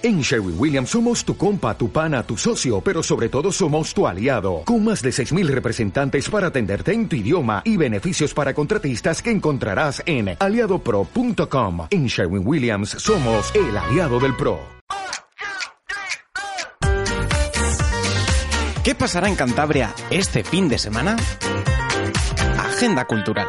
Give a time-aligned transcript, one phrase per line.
[0.00, 4.06] En Sherwin Williams somos tu compa, tu pana, tu socio, pero sobre todo somos tu
[4.06, 9.20] aliado, con más de 6.000 representantes para atenderte en tu idioma y beneficios para contratistas
[9.20, 11.88] que encontrarás en aliadopro.com.
[11.90, 14.60] En Sherwin Williams somos el aliado del PRO.
[18.84, 21.16] ¿Qué pasará en Cantabria este fin de semana?
[22.56, 23.48] Agenda Cultural.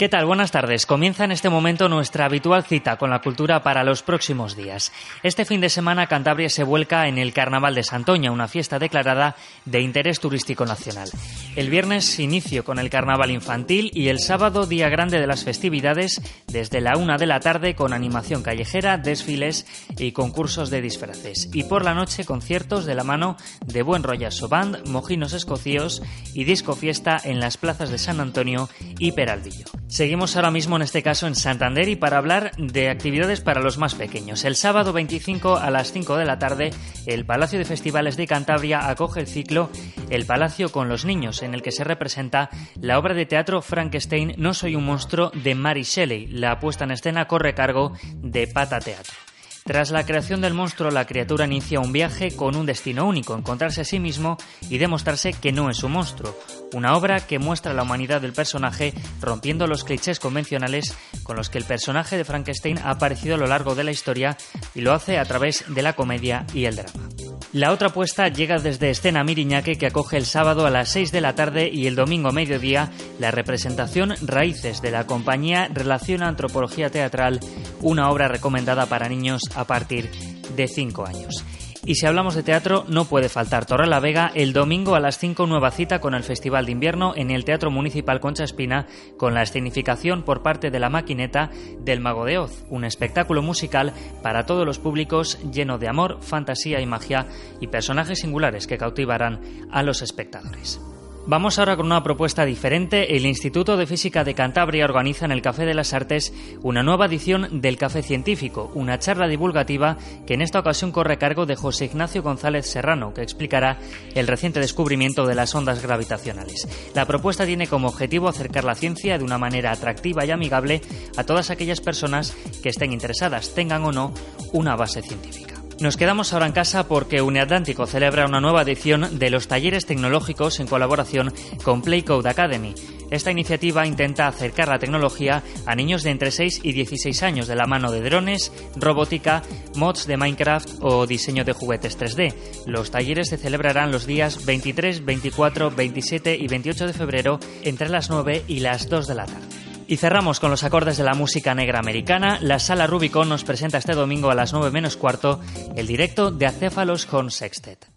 [0.00, 0.24] ¿Qué tal?
[0.24, 0.86] Buenas tardes.
[0.86, 4.92] Comienza en este momento nuestra habitual cita con la cultura para los próximos días.
[5.22, 9.36] Este fin de semana Cantabria se vuelca en el Carnaval de Santoña, una fiesta declarada
[9.66, 11.10] de interés turístico nacional.
[11.54, 16.22] El viernes inicio con el Carnaval infantil y el sábado día grande de las festividades
[16.46, 19.66] desde la una de la tarde con animación callejera, desfiles
[19.98, 21.50] y concursos de disfraces.
[21.52, 26.00] Y por la noche conciertos de la mano de Buen Rollazo Band, Mojinos Escocíos
[26.32, 29.66] y Disco Fiesta en las plazas de San Antonio y Peralvillo.
[29.90, 33.76] Seguimos ahora mismo en este caso en Santander y para hablar de actividades para los
[33.76, 34.44] más pequeños.
[34.44, 36.70] El sábado 25 a las 5 de la tarde,
[37.06, 39.68] el Palacio de Festivales de Cantabria acoge el ciclo
[40.08, 44.34] El Palacio con los Niños, en el que se representa la obra de teatro Frankenstein
[44.38, 46.28] No soy un monstruo de Mary Shelley.
[46.28, 49.29] La puesta en escena corre cargo de Pata Teatro.
[49.70, 53.82] Tras la creación del monstruo, la criatura inicia un viaje con un destino único, encontrarse
[53.82, 54.36] a sí mismo
[54.68, 56.36] y demostrarse que no es un monstruo.
[56.74, 61.58] Una obra que muestra la humanidad del personaje rompiendo los clichés convencionales con los que
[61.58, 64.36] el personaje de Frankenstein ha aparecido a lo largo de la historia
[64.74, 67.08] y lo hace a través de la comedia y el drama.
[67.52, 71.20] La otra apuesta llega desde Escena Miriñaque que acoge el sábado a las 6 de
[71.20, 76.90] la tarde y el domingo a mediodía la representación Raíces de la compañía Relación Antropología
[76.90, 77.40] Teatral,
[77.80, 80.12] una obra recomendada para niños a partir
[80.54, 81.44] de 5 años.
[81.84, 85.18] Y si hablamos de teatro, no puede faltar Torre la Vega el domingo a las
[85.18, 88.86] 5 nueva cita con el Festival de Invierno en el Teatro Municipal Concha Espina
[89.16, 93.94] con la escenificación por parte de la maquineta del Mago de Oz, un espectáculo musical
[94.22, 97.26] para todos los públicos lleno de amor, fantasía y magia
[97.60, 100.80] y personajes singulares que cautivarán a los espectadores.
[101.26, 103.16] Vamos ahora con una propuesta diferente.
[103.16, 106.32] El Instituto de Física de Cantabria organiza en el Café de las Artes
[106.62, 111.18] una nueva edición del Café Científico, una charla divulgativa que en esta ocasión corre a
[111.18, 113.78] cargo de José Ignacio González Serrano, que explicará
[114.14, 116.66] el reciente descubrimiento de las ondas gravitacionales.
[116.94, 120.80] La propuesta tiene como objetivo acercar la ciencia de una manera atractiva y amigable
[121.16, 124.14] a todas aquellas personas que estén interesadas, tengan o no
[124.52, 125.59] una base científica.
[125.80, 130.60] Nos quedamos ahora en casa porque Uniatlántico celebra una nueva edición de los talleres tecnológicos
[130.60, 131.32] en colaboración
[131.64, 132.74] con Playcode Academy.
[133.10, 137.56] Esta iniciativa intenta acercar la tecnología a niños de entre 6 y 16 años de
[137.56, 139.42] la mano de drones, robótica,
[139.74, 142.34] mods de Minecraft o diseño de juguetes 3D.
[142.66, 148.10] Los talleres se celebrarán los días 23, 24, 27 y 28 de febrero entre las
[148.10, 149.49] 9 y las 2 de la tarde.
[149.90, 152.38] Y cerramos con los acordes de la música negra americana.
[152.40, 155.40] La sala Rubicon nos presenta este domingo a las 9 menos cuarto
[155.74, 157.89] el directo de Acéfalos Horn Sextet.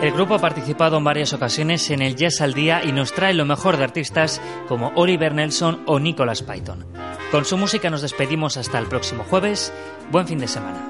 [0.00, 3.34] El grupo ha participado en varias ocasiones en el Jazz al Día y nos trae
[3.34, 6.86] lo mejor de artistas como Oliver Nelson o Nicholas Python.
[7.32, 9.72] Con su música nos despedimos hasta el próximo jueves.
[10.12, 10.88] Buen fin de semana.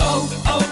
[0.00, 0.71] oh, oh.